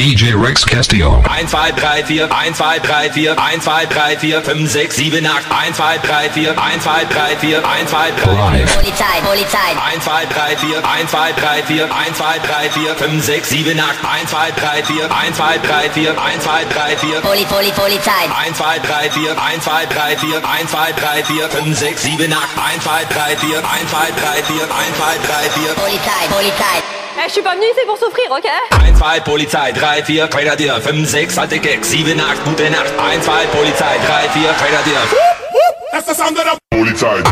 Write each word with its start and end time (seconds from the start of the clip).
DJ 0.00 0.32
Rex 0.32 0.64
Castillo. 0.64 1.20
1, 1.28 1.46
2, 1.46 1.72
3, 1.76 2.02
4, 2.02 2.26
1, 2.26 2.54
2, 2.54 2.80
3, 2.80 3.10
4, 3.10 3.36
1, 3.36 3.60
2, 3.60 3.84
3, 3.84 4.16
4, 4.16 4.40
5, 4.40 4.66
6, 4.66 4.96
7, 4.96 5.26
8, 5.26 5.44
1, 5.52 5.74
2, 5.76 5.98
3, 6.00 6.28
4, 6.32 6.56
1, 6.56 6.80
2, 6.80 7.04
3, 7.04 7.36
4, 7.36 7.60
1, 7.60 7.84
2, 7.84 8.12
3, 8.16 8.24
4. 8.24 8.64
Polizei, 8.80 9.20
Polizei. 9.20 9.76
1, 9.76 10.00
2, 10.00 10.24
3, 10.24 10.56
4, 10.56 10.80
1, 10.80 11.04
2, 11.04 11.32
3, 11.36 11.60
4, 11.68 11.84
1, 11.84 12.14
2, 12.16 12.40
3, 12.40 12.68
4, 12.72 12.96
5, 12.96 13.20
6, 13.20 13.44
7, 13.44 13.76
8, 13.76 14.00
1, 14.00 14.24
2, 14.24 14.52
3, 14.56 14.80
4, 14.88 15.04
1, 15.04 15.32
2, 15.36 15.58
3, 15.68 15.92
4, 15.92 16.16
1, 16.16 16.40
2, 16.40 16.64
3, 16.64 16.96
4. 16.96 17.20
Poli, 17.20 17.44
Poli, 17.44 17.70
Polizei. 17.76 18.24
1, 18.24 18.56
2, 18.56 18.80
3, 18.80 19.04
4, 19.04 19.36
1, 19.36 19.60
2, 19.60 19.84
3, 19.84 20.16
4, 20.16 20.40
1, 20.40 20.64
2, 20.64 20.96
3, 20.96 21.28
4, 21.28 21.44
5, 21.44 21.76
6, 21.76 22.00
7, 22.00 22.32
8, 22.32 22.56
1, 22.56 22.80
2, 22.80 23.04
3, 23.04 23.36
4, 23.36 23.60
1, 23.68 23.84
2, 23.84 24.16
3, 24.16 24.48
4, 24.48 24.64
1, 24.64 24.96
2, 24.96 25.20
3, 25.28 25.44
4. 25.60 25.76
Polizei, 25.76 26.24
Polizei. 26.32 26.99
Eh, 27.20 27.28
je 27.28 27.32
suis 27.32 27.42
pas 27.42 27.54
venu 27.54 27.64
ici 27.66 27.84
pour 27.86 27.98
souffrir, 27.98 28.30
ok? 28.30 28.48
1, 28.70 28.92
2, 28.92 29.20
Polizei, 29.24 29.72
3, 29.74 30.02
4, 30.02 30.28
Grenadier, 30.30 30.72
5, 30.80 31.06
6, 31.06 31.36
alte 31.38 31.58
Gag, 31.58 31.84
7, 31.84 32.18
8, 32.18 32.44
gute 32.44 32.70
Nacht. 32.70 32.92
1, 32.98 33.22
2, 33.22 33.46
Polizei, 33.52 33.98
3, 34.06 34.28
4, 34.30 34.54
Grenadier. 34.54 35.00
Das 35.92 36.08
ist 36.08 36.20
andere 36.22 36.56
Polizei. 36.70 37.22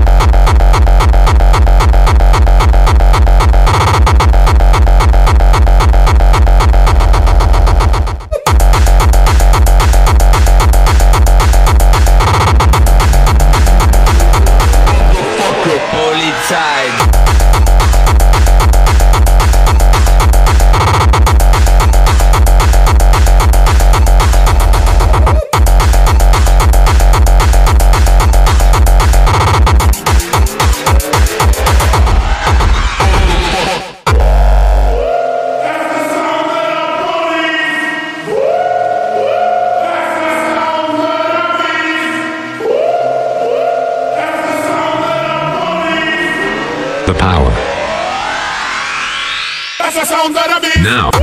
Now. 50.84 51.17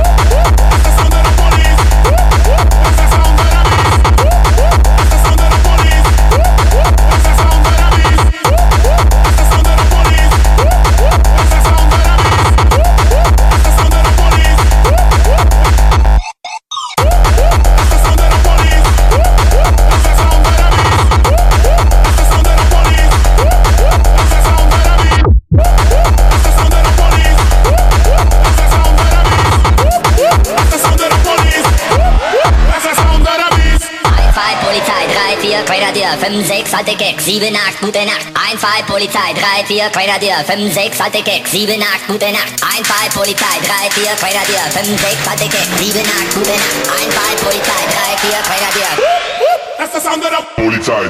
Alte 36.76 36.94
Gag, 36.96 37.20
7, 37.20 37.56
8, 37.56 37.80
gute 37.80 38.04
Nacht. 38.04 38.26
Einfall 38.34 38.82
Polizei, 38.86 39.32
3, 39.32 39.64
4, 39.66 39.88
Grenadier, 39.90 40.44
5, 40.44 40.72
6, 40.72 41.00
alte 41.00 41.22
Gag, 41.22 41.46
7, 41.48 41.80
8, 41.82 42.06
gute 42.06 42.30
Nacht. 42.32 42.52
Einfall 42.60 43.08
Polizei, 43.14 43.56
3, 43.64 43.90
4, 43.90 44.14
Grenadier, 44.20 44.60
5, 44.70 44.84
6, 44.84 45.28
alte 45.28 45.48
Gag, 45.48 45.68
7, 45.78 46.00
8, 46.00 46.34
gute 46.34 46.50
Nacht. 46.50 46.76
Einfall 46.92 47.36
Polizei, 47.42 47.82
3, 47.88 48.16
4, 48.28 48.42
Grenadier. 48.44 48.92
The 49.96 50.00
sound 50.00 50.22
of 50.24 50.30
the 50.30 50.36
Polizei. 50.60 51.08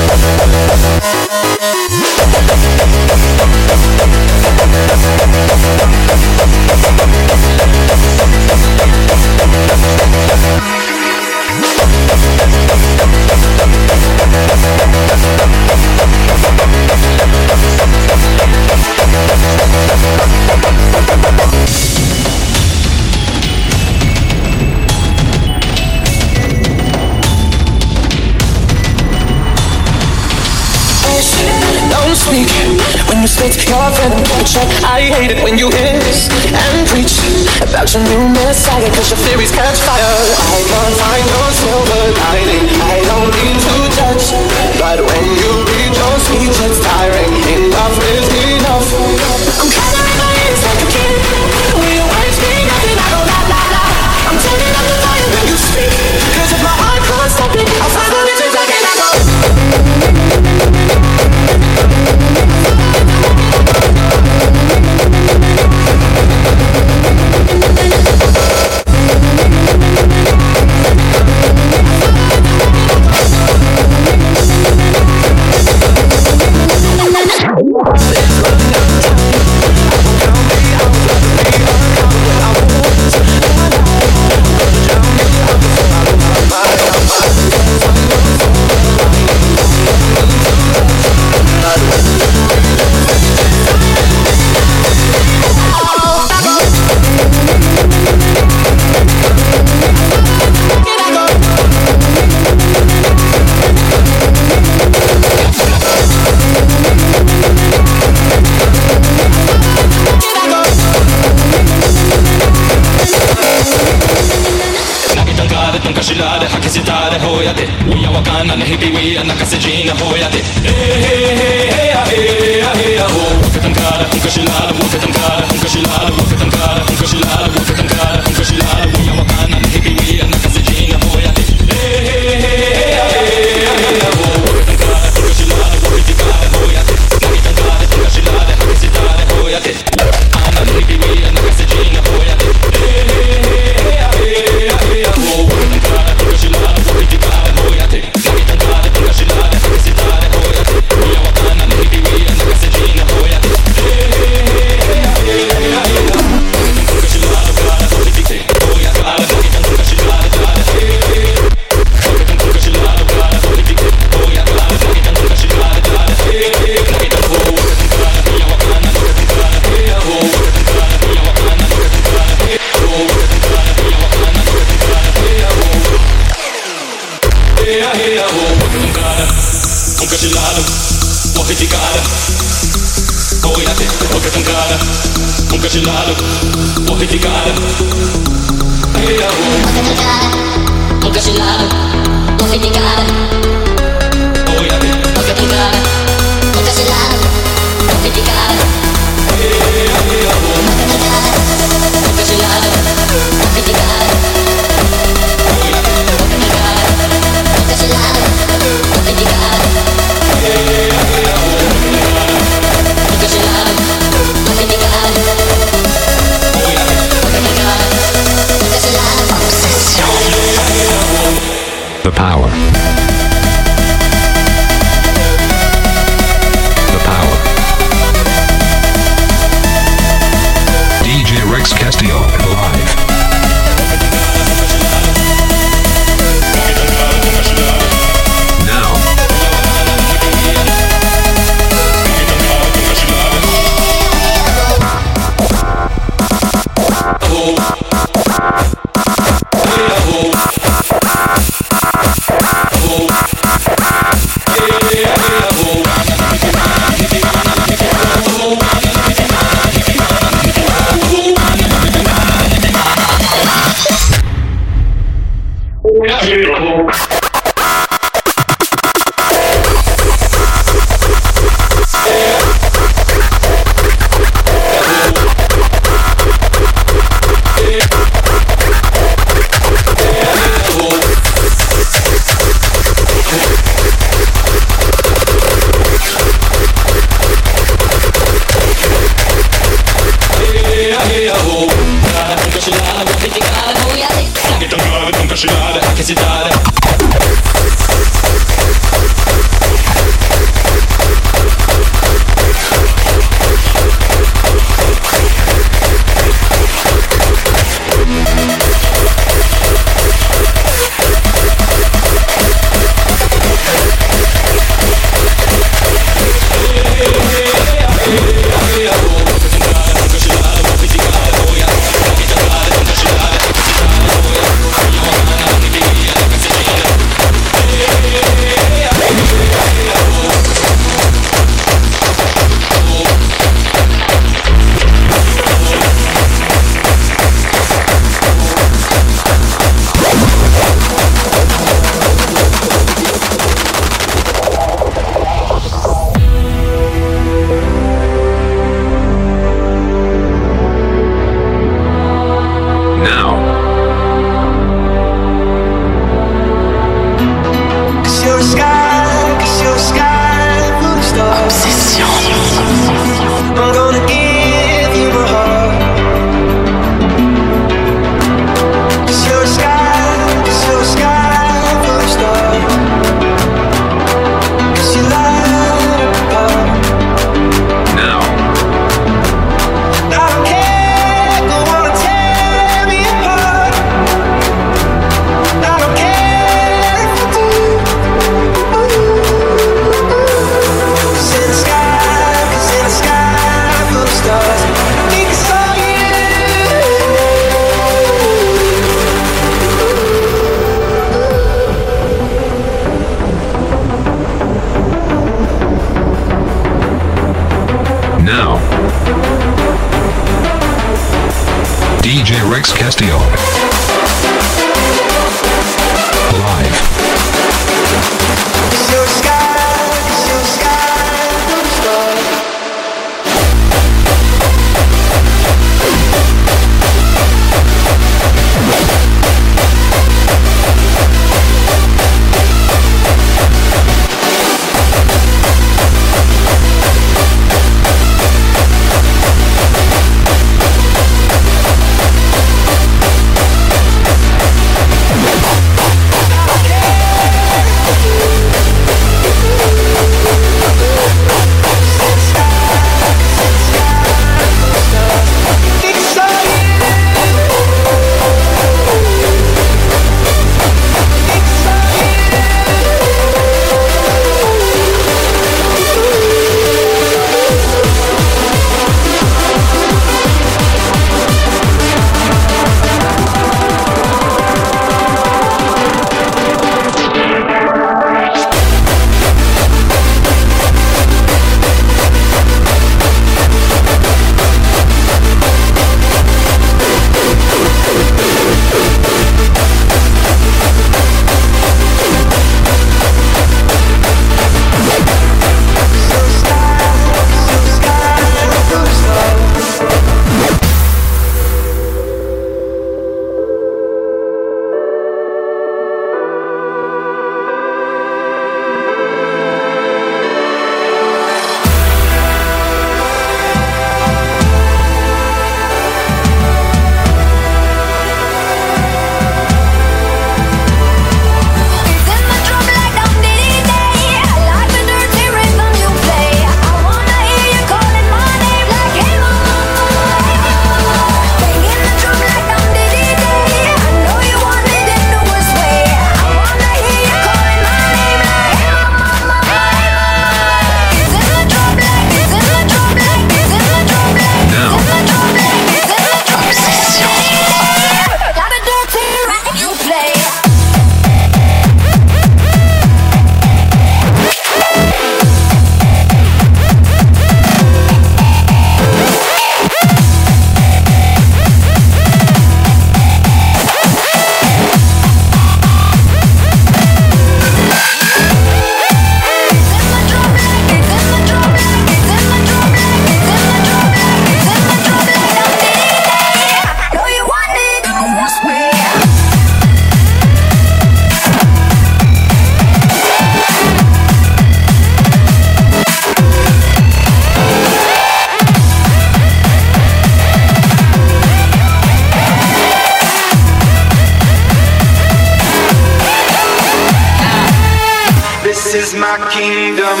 Kingdom. 599.17 600.00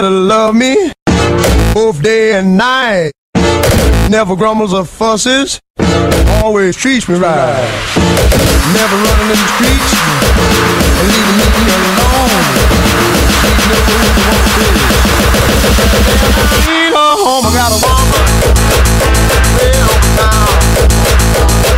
To 0.00 0.10
love 0.10 0.54
me 0.54 0.92
both 1.72 2.02
day 2.02 2.32
and 2.34 2.56
night. 2.56 3.12
Never 4.10 4.34
grumbles 4.34 4.72
or 4.72 4.84
fusses, 4.84 5.60
always 6.42 6.76
treats 6.76 7.08
me 7.08 7.16
right. 7.16 7.54
Never 8.74 8.96
running 8.96 9.30
in 9.30 9.38
the 9.38 9.48
streets 9.54 9.92
and 10.98 11.08
leaving 11.14 11.36
me 11.38 11.46
alone. 11.78 12.44
She 13.44 13.50
knows 13.68 13.86
what 13.86 14.00
it 14.02 14.14
is. 14.18 14.94
Need 16.66 16.92
her 16.92 17.14
home, 17.24 17.44
I 17.46 17.50
got 17.54 17.70
a 17.70 17.78
woman. 17.84 18.22
Over 19.60 20.00
town. 20.16 21.73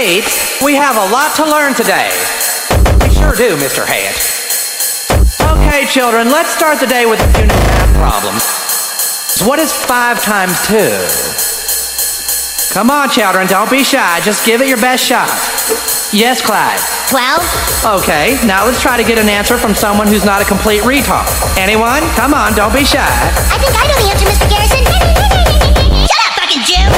We 0.00 0.80
have 0.80 0.96
a 0.96 1.12
lot 1.12 1.36
to 1.36 1.44
learn 1.44 1.76
today. 1.76 2.08
We 3.04 3.12
sure 3.12 3.36
do, 3.36 3.52
Mr. 3.60 3.84
Hat. 3.84 4.16
Okay, 5.60 5.84
children, 5.92 6.32
let's 6.32 6.56
start 6.56 6.80
the 6.80 6.86
day 6.86 7.04
with 7.04 7.20
a 7.20 7.28
few 7.36 7.44
new 7.44 7.60
math 7.68 7.92
problems. 8.00 8.40
What 9.44 9.58
is 9.58 9.74
5 9.76 10.24
times 10.24 10.56
2? 10.72 10.80
Come 12.72 12.88
on, 12.88 13.10
children, 13.10 13.46
don't 13.46 13.68
be 13.68 13.84
shy. 13.84 14.20
Just 14.24 14.46
give 14.46 14.62
it 14.62 14.68
your 14.68 14.80
best 14.80 15.04
shot. 15.04 15.28
Yes, 16.16 16.40
Clyde. 16.40 16.80
12? 17.12 18.00
Okay, 18.00 18.40
now 18.48 18.64
let's 18.64 18.80
try 18.80 18.96
to 18.96 19.04
get 19.04 19.18
an 19.18 19.28
answer 19.28 19.58
from 19.58 19.74
someone 19.74 20.08
who's 20.08 20.24
not 20.24 20.40
a 20.40 20.46
complete 20.46 20.80
retard. 20.80 21.28
Anyone? 21.60 22.00
Come 22.16 22.32
on, 22.32 22.56
don't 22.56 22.72
be 22.72 22.86
shy. 22.88 23.04
I 23.04 23.60
think 23.60 23.76
I 23.76 23.84
know 23.84 24.00
the 24.00 24.16
answer, 24.16 24.24
Mr. 24.24 24.48
Garrison. 24.48 24.80
Shut 26.08 26.24
up, 26.24 26.40
fucking 26.40 26.64
Jim! 26.64 26.88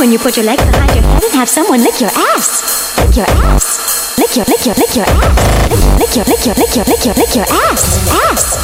When 0.00 0.10
you 0.10 0.18
put 0.18 0.34
your 0.34 0.46
legs 0.46 0.64
behind 0.64 0.94
your 0.94 1.04
head 1.04 1.22
and 1.22 1.32
have 1.34 1.48
someone 1.48 1.78
lick 1.80 2.00
your 2.00 2.08
ass. 2.08 2.96
Lick 3.04 3.16
your 3.16 3.26
ass. 3.44 4.16
Lick 4.18 4.34
your, 4.34 4.46
lick 4.46 4.64
your, 4.64 4.74
lick 4.76 4.96
your 4.96 5.04
ass. 5.04 6.00
Lick, 6.00 6.00
lick 6.00 6.16
your, 6.16 6.24
lick 6.24 6.46
your, 6.46 6.54
lick 6.54 6.74
your, 6.74 6.84
lick 6.86 7.04
your, 7.04 7.14
lick 7.14 7.34
your. 7.36 7.44
Ass, 7.44 8.08
ass, 8.32 8.59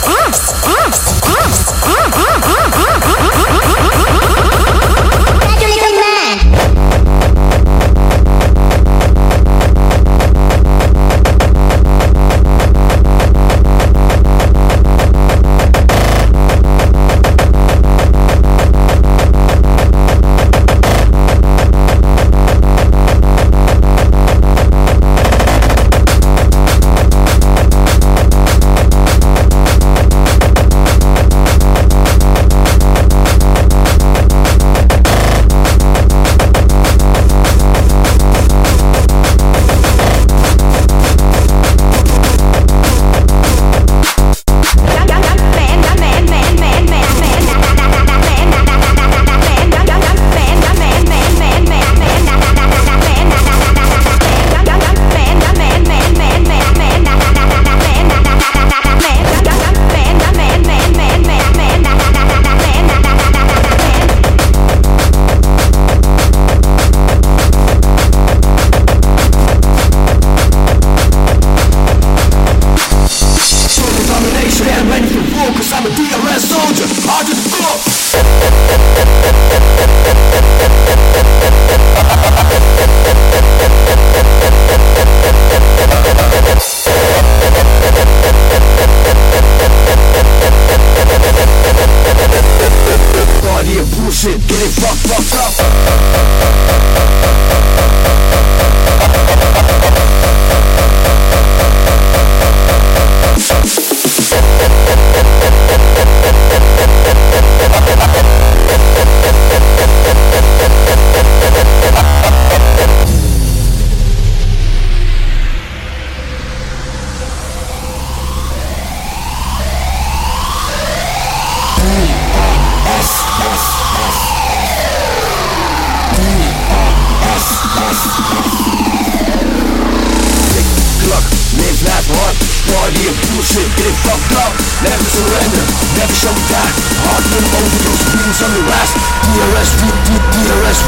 real 133.06 133.14
bullshit, 133.30 133.70
get 133.78 133.86
it 133.86 133.94
fucked 134.02 134.34
up. 134.34 134.50
Never 134.82 135.06
surrender, 135.06 135.62
never 135.94 136.14
shall 136.18 136.34
we 136.34 136.42
die 136.50 136.72
Hardcore 137.06 137.46
overdose, 137.54 138.02
wings 138.18 138.40
on 138.42 138.50
the 138.50 138.62
rise 138.66 138.92
DRS, 139.22 139.70
DRS, 140.10 140.78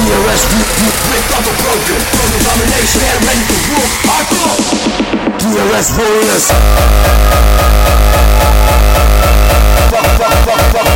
DRS, 0.00 0.40
ripped 1.12 1.32
off 1.36 1.44
a 1.44 1.54
broken 1.60 2.00
From 2.16 2.28
the 2.32 2.40
domination, 2.48 3.00
and 3.04 3.20
ready 3.28 3.44
to 3.44 3.56
rule. 3.68 3.88
Hardcore. 4.08 4.56
DRS 5.36 5.88
warriors. 6.00 6.44
Fuck, 9.90 10.08
fuck, 10.16 10.36
fuck, 10.48 10.62
fuck. 10.72 10.88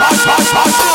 Hot, 0.00 0.16
hot, 0.24 0.44
hardcore. 0.54 0.94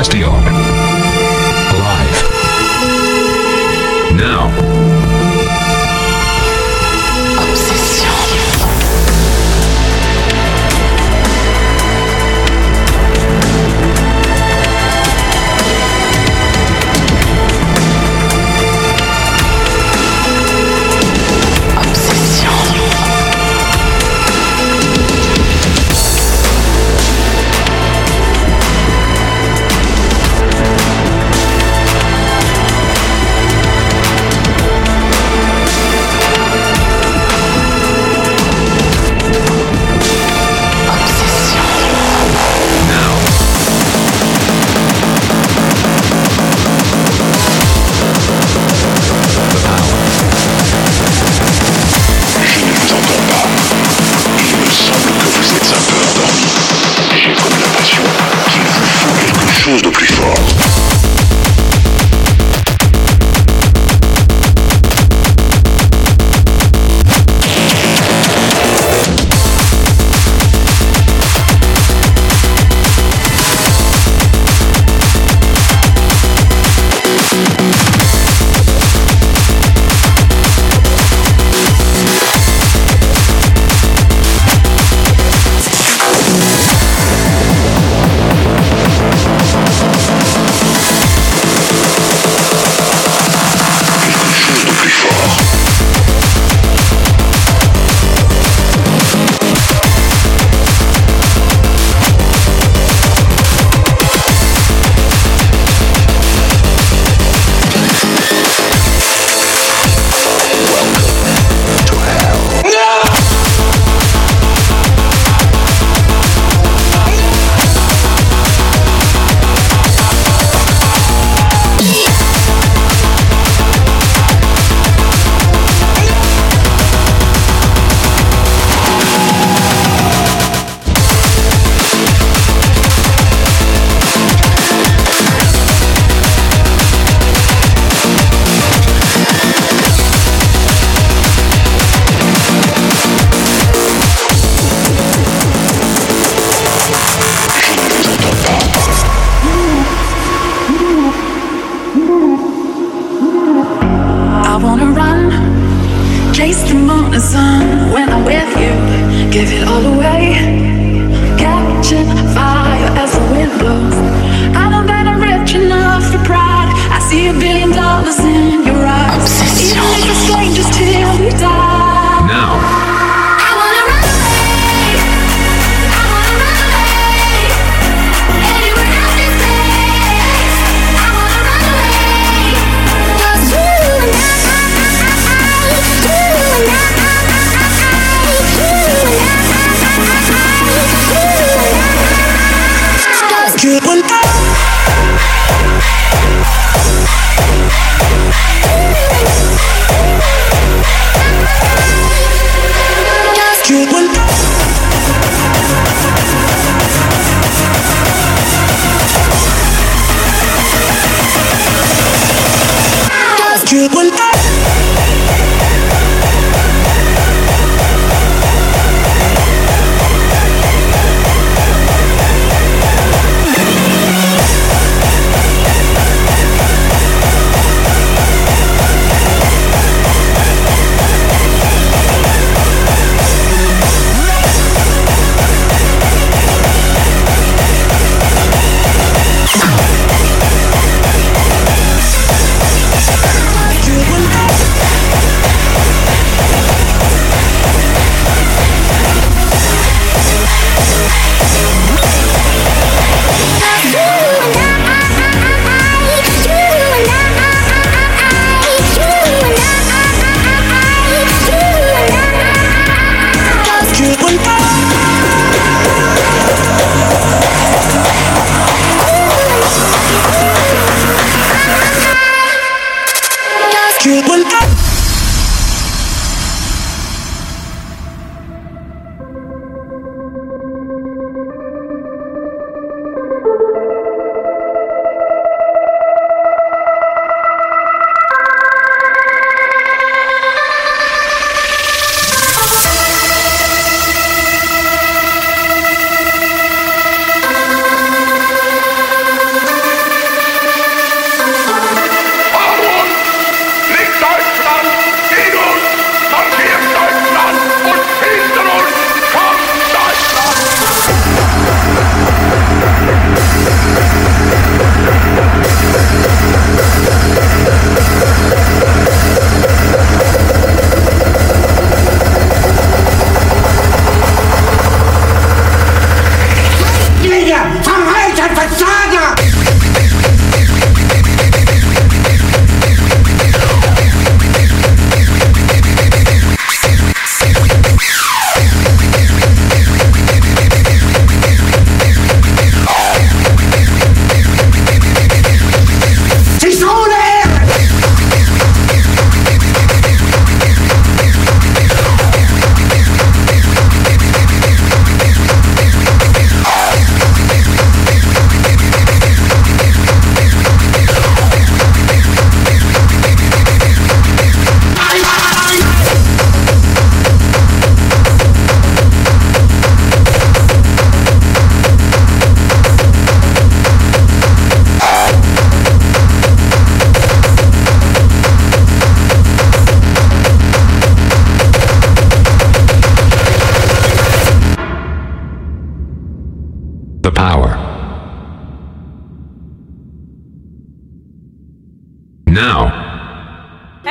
Castillo. 0.00 0.59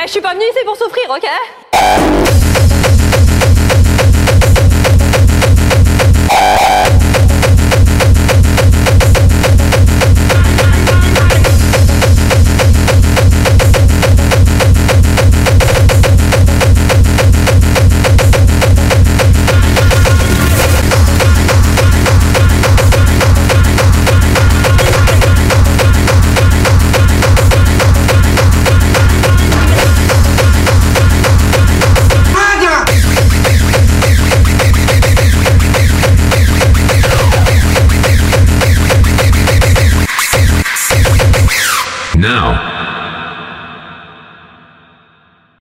Eh, 0.02 0.06
je 0.06 0.12
suis 0.12 0.20
pas 0.20 0.32
venue 0.32 0.44
ici 0.44 0.64
pour 0.64 0.76
souffrir, 0.76 1.10
ok? 1.10 2.49